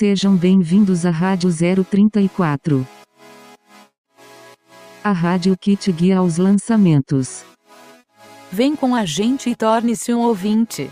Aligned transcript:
Sejam 0.00 0.34
bem-vindos 0.34 1.04
à 1.04 1.10
Rádio 1.10 1.50
034. 1.84 2.88
A 5.04 5.12
rádio 5.12 5.54
que 5.60 5.76
te 5.76 5.92
guia 5.92 6.16
aos 6.16 6.38
lançamentos. 6.38 7.44
Vem 8.50 8.74
com 8.74 8.94
a 8.94 9.04
gente 9.04 9.50
e 9.50 9.54
torne-se 9.54 10.14
um 10.14 10.20
ouvinte. 10.20 10.90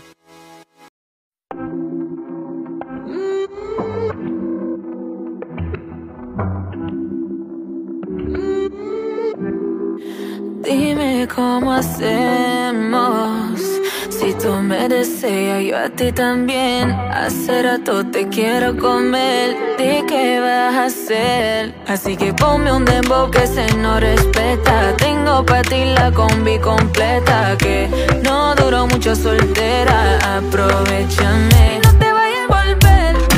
Dime 10.63 11.25
como 11.33 11.71
hacer. 11.71 12.58
Tú 14.41 14.53
me 14.53 14.87
deseas, 14.87 15.63
yo 15.63 15.77
a 15.77 15.89
ti 15.89 16.13
también. 16.13 16.91
Hace 16.91 17.61
rato 17.61 18.05
te 18.05 18.29
quiero 18.29 18.77
comer. 18.77 19.57
¿De 19.77 20.05
qué 20.07 20.39
vas 20.39 20.75
a 20.75 20.85
hacer? 20.85 21.75
Así 21.85 22.15
que 22.15 22.33
ponme 22.33 22.71
un 22.71 22.85
dembow 22.85 23.29
que 23.29 23.45
se 23.45 23.67
no 23.75 23.99
respeta. 23.99 24.95
Tengo 24.95 25.45
para 25.45 25.63
ti 25.63 25.83
la 25.93 26.09
combi 26.11 26.57
completa. 26.59 27.57
Que 27.57 27.89
no 28.23 28.55
duró 28.55 28.87
mucho 28.87 29.13
soltera. 29.13 30.37
Aprovechame. 30.37 31.81
No 31.83 31.93
te 31.99 32.11
vayas 32.11 32.49
a 32.49 32.63
volver. 32.63 33.28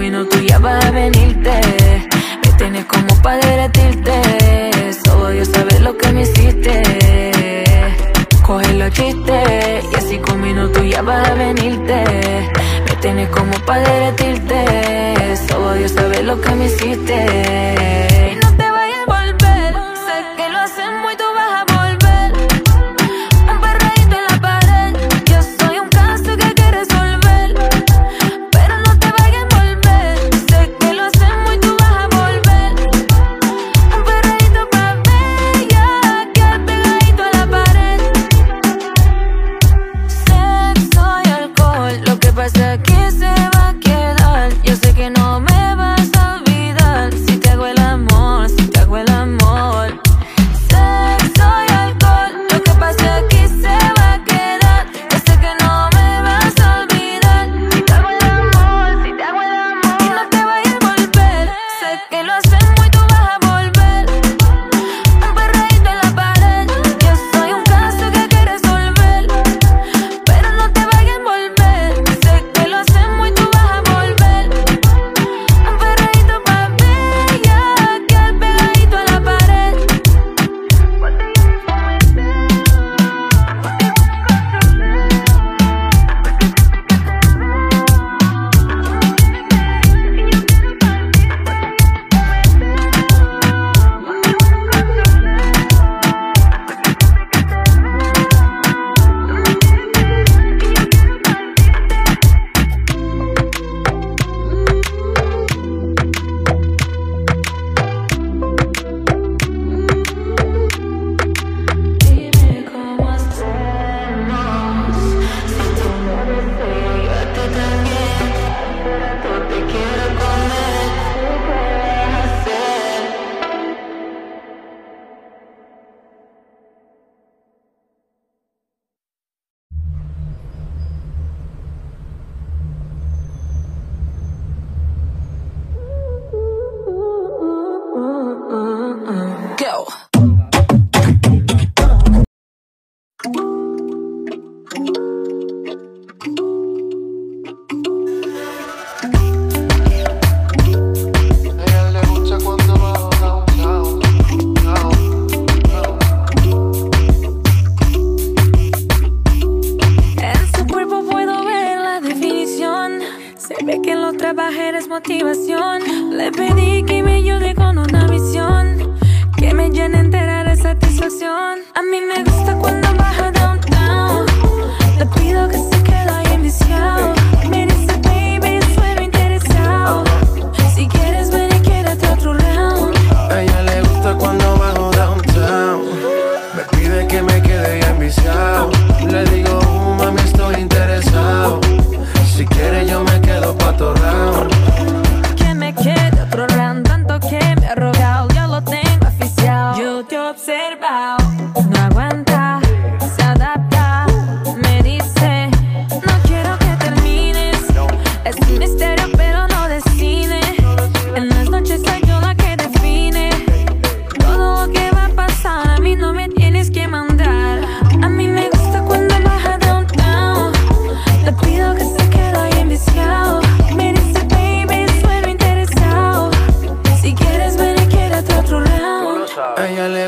minuto 0.00 0.39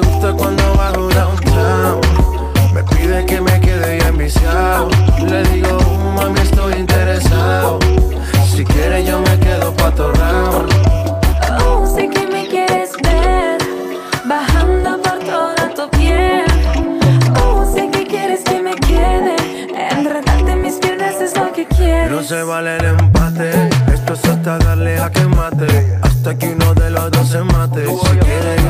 gusta 0.06 0.32
cuando 0.32 0.74
bajo 0.76 1.08
downtown. 1.08 2.00
Me 2.74 2.82
pide 2.84 3.26
que 3.26 3.40
me 3.40 3.60
quede 3.60 3.98
ya 3.98 4.08
enviciado. 4.08 4.88
Le 5.18 5.42
digo, 5.44 5.76
uh, 5.76 6.12
mami, 6.16 6.40
estoy 6.40 6.74
interesado. 6.74 7.78
Si 8.54 8.64
quieres, 8.64 9.06
yo 9.06 9.20
me 9.20 9.38
quedo 9.38 9.72
pa' 9.74 9.90
round. 9.90 10.72
Oh, 11.64 11.86
sé 11.86 12.08
que 12.08 12.26
me 12.26 12.46
quieres 12.48 12.90
ver. 13.02 13.58
Bajando 14.24 15.00
por 15.02 15.18
toda 15.20 15.74
tu 15.74 15.88
piel. 15.90 16.44
Oh, 17.42 17.64
sé 17.74 17.90
que 17.90 18.06
quieres 18.06 18.42
que 18.44 18.62
me 18.62 18.74
quede. 18.76 19.36
Enredarte 19.90 20.56
mis 20.56 20.74
piernas 20.74 21.20
es 21.20 21.36
lo 21.36 21.52
que 21.52 21.66
quieres. 21.66 22.10
No 22.10 22.22
se 22.22 22.42
vale 22.42 22.76
el 22.76 22.84
empate. 22.84 23.50
Esto 23.92 24.14
es 24.14 24.24
hasta 24.24 24.58
darle 24.58 24.98
a 25.00 25.10
que 25.10 25.24
mate. 25.26 25.98
Hasta 26.02 26.36
que 26.36 26.52
uno 26.52 26.74
de 26.74 26.90
los 26.90 27.10
dos 27.10 27.28
se 27.28 27.42
mate. 27.42 27.86
Si 27.86 28.16
quieres 28.18 28.61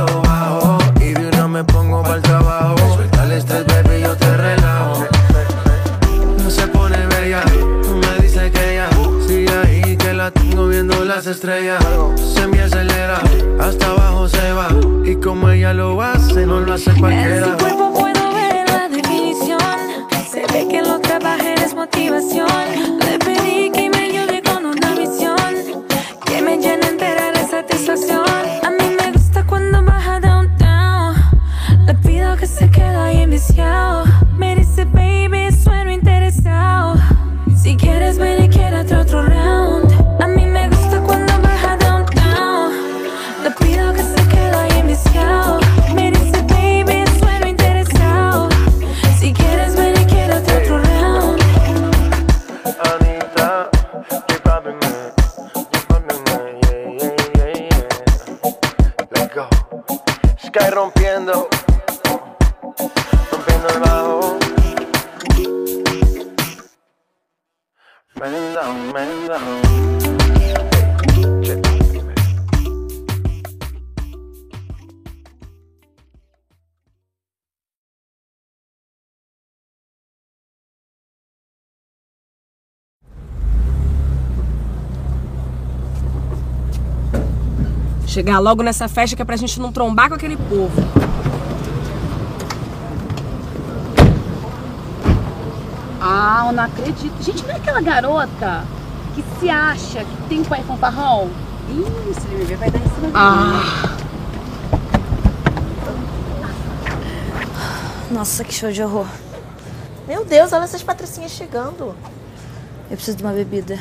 Chegar 88.13 88.41
logo 88.41 88.63
nessa 88.63 88.89
festa 88.89 89.17
que 89.17 89.23
é 89.23 89.25
pra 89.25 89.37
gente 89.37 89.59
não 89.59 89.73
trombar 89.73 90.11
com 90.11 90.15
aquele 90.15 90.37
povo. 90.37 90.71
Ah, 95.99 96.45
eu 96.47 96.53
não 96.53 96.65
acredito. 96.65 97.23
Gente, 97.23 97.43
não 97.45 97.55
é 97.55 97.57
aquela 97.57 97.81
garota 97.81 98.65
que 99.15 99.25
se 99.41 99.49
acha 99.49 100.05
que 100.05 100.29
tem 100.29 100.45
pai 100.45 100.63
fanfarrão? 100.63 101.31
Ih, 101.71 102.13
se 102.13 102.27
ele 102.27 102.37
me 102.37 102.45
ver, 102.45 102.59
vai 102.59 102.71
dar 102.71 102.81
em 102.81 102.83
cima. 102.83 103.11
Ah, 103.15 103.97
Nossa, 108.11 108.45
que 108.45 108.53
show 108.53 108.71
de 108.71 108.83
horror. 108.83 109.07
Meu 110.07 110.23
Deus, 110.23 110.53
olha 110.53 110.65
essas 110.65 110.83
patricinhas 110.83 111.31
chegando. 111.31 111.97
Eu 112.91 112.97
preciso 112.97 113.17
de 113.17 113.23
uma 113.23 113.33
bebida. 113.33 113.81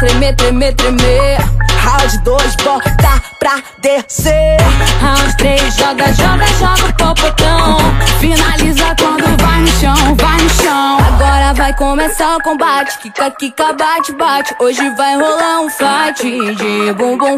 Tremer, 0.00 0.34
tremer, 0.34 0.74
tremer. 0.74 1.36
Round 1.84 2.24
2, 2.24 2.36
bota 2.64 3.29
pra 3.50 3.62
descer. 3.78 4.58
Round 5.00 5.36
3, 5.36 5.74
joga, 5.74 6.12
joga, 6.12 6.46
joga 6.58 6.88
o 6.88 6.92
popotão. 6.94 7.78
Finaliza 8.20 8.94
quando 8.98 9.24
vai 9.42 9.60
no 9.60 9.66
chão, 9.66 10.14
vai 10.16 10.40
no 10.40 10.50
chão. 10.50 10.98
Agora 11.14 11.52
vai 11.54 11.74
começar 11.74 12.36
o 12.36 12.42
combate. 12.42 12.96
Kika, 12.98 13.30
kika, 13.32 13.72
bate, 13.72 14.12
bate. 14.12 14.54
Hoje 14.60 14.88
vai 14.90 15.16
rolar 15.16 15.62
um 15.62 15.68
fight 15.68 16.22
de 16.54 16.92
bumbum. 16.92 17.36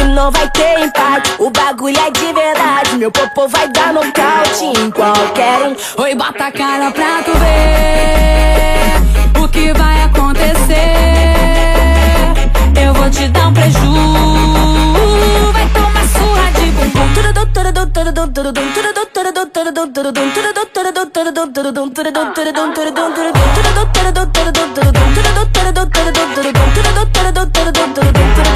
E 0.00 0.04
não 0.14 0.32
vai 0.32 0.50
ter 0.50 0.80
empate. 0.80 1.32
O 1.38 1.48
bagulho 1.50 1.98
é 1.98 2.10
de 2.10 2.32
verdade. 2.32 2.96
Meu 2.96 3.12
popô 3.12 3.46
vai 3.46 3.68
dar 3.68 3.92
nocaute 3.92 4.64
em 4.64 4.90
qualquer 4.90 5.62
um. 5.62 5.76
Oi, 6.02 6.14
bota 6.14 6.46
a 6.46 6.52
cara 6.52 6.90
pra 6.90 7.22
tu 7.22 7.30
ver 7.38 8.94
o 9.42 9.48
que 9.48 9.72
vai 9.72 10.02
acontecer. 10.02 11.05
Vou 13.06 13.12
te 13.14 13.28
dar 13.28 13.46
um 13.46 13.54
preju. 13.54 13.78
Vai 15.52 15.68
tomar 15.68 16.08
surra 16.08 16.50
de 16.50 16.72
bumbum. 16.72 17.06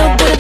Round 0.01 0.40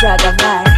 vai 0.00 0.16
no 0.24 0.69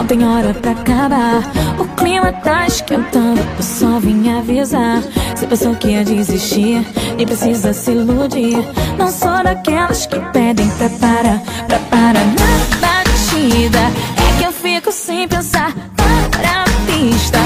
não 0.00 0.06
tem 0.06 0.24
hora 0.24 0.54
pra 0.54 0.70
acabar. 0.70 1.42
O 1.78 1.84
clima 1.94 2.32
tá 2.32 2.66
esquentando, 2.66 3.38
eu 3.38 3.62
só 3.62 4.00
vim 4.00 4.30
avisar. 4.30 5.02
Se 5.36 5.46
pensou 5.46 5.74
que 5.74 5.88
ia 5.88 6.02
desistir, 6.02 6.86
nem 7.16 7.26
precisa 7.26 7.74
se 7.74 7.90
iludir. 7.90 8.64
Não 8.96 9.10
sou 9.10 9.42
daquelas 9.42 10.06
que 10.06 10.18
pedem 10.32 10.68
pra 10.70 10.88
parar, 10.88 11.38
pra 11.66 11.78
parar 11.90 12.24
na 12.24 12.78
batida. 12.80 13.78
É 13.78 14.38
que 14.38 14.44
eu 14.46 14.52
fico 14.52 14.90
sem 14.90 15.28
pensar, 15.28 15.74
para 15.96 16.62
a 16.62 16.64
pista. 16.86 17.38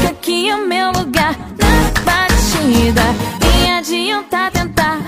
Que 0.00 0.06
aqui 0.08 0.50
é 0.50 0.56
o 0.56 0.66
meu 0.66 0.90
lugar, 0.90 1.36
na 1.60 2.02
batida. 2.02 3.02
Nem 3.40 3.74
adianta 3.74 4.50
tentar, 4.50 4.98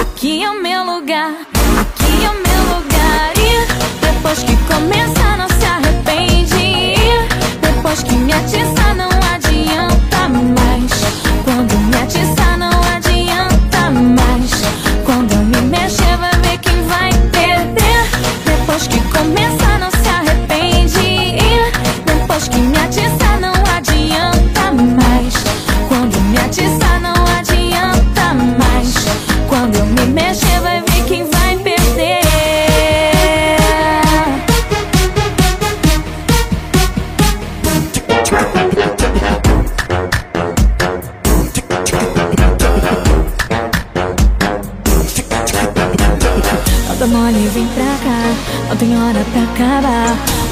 aqui 0.00 0.44
é 0.44 0.50
o 0.50 0.62
meu 0.62 0.84
lugar, 0.84 1.32
aqui 1.80 2.24
é 2.24 2.30
o 2.30 2.34
meu 2.34 2.76
lugar. 2.76 3.32
E 3.38 4.06
depois 4.06 4.38
que 4.44 4.56
começa, 4.72 5.23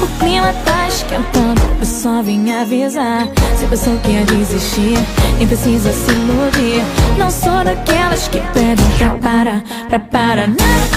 O 0.03 0.07
clima 0.19 0.51
tá 0.65 0.85
esquentando, 0.89 1.61
eu 1.79 1.85
só 1.85 2.21
vim 2.21 2.51
avisar. 2.51 3.25
Se 3.57 3.65
pensou 3.67 3.97
que 3.99 4.11
ia 4.11 4.25
desistir, 4.25 4.97
nem 5.37 5.47
precisa 5.47 5.93
se 5.93 6.11
iludir. 6.11 6.83
Não 7.17 7.31
sou 7.31 7.63
daquelas 7.63 8.27
que 8.27 8.41
pedem 8.53 8.85
pra 8.97 9.11
parar, 9.11 9.63
pra 9.87 9.99
parar 9.99 10.49
na 10.49 10.55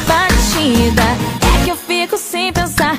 batida. 0.08 1.02
É 1.60 1.64
que 1.64 1.70
eu 1.70 1.76
fico 1.76 2.18
sem 2.18 2.52
pensar, 2.52 2.98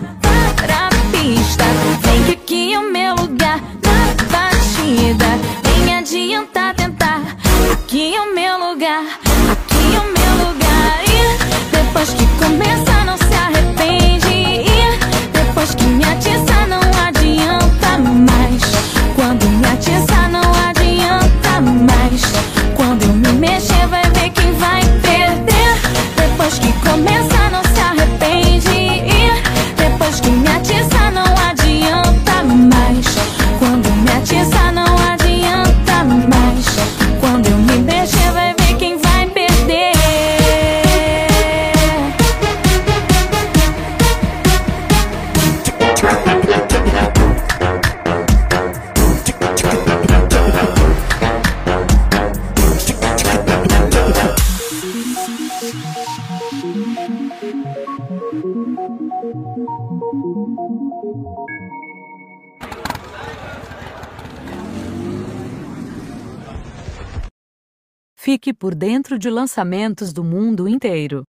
Fique 68.28 68.54
por 68.54 68.76
dentro 68.76 69.18
de 69.18 69.30
lançamentos 69.30 70.12
do 70.12 70.22
mundo 70.22 70.68
inteiro. 70.68 71.24